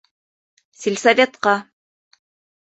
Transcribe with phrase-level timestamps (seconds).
[0.83, 1.55] Сельсоветҡа.